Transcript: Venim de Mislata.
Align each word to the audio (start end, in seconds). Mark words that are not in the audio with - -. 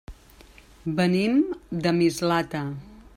Venim 1.01 1.37
de 1.85 1.95
Mislata. 2.01 2.67